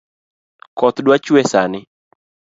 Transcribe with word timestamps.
Koth 0.77 0.99
dwa 1.05 1.15
chwee 1.23 1.45
sani 1.51 1.79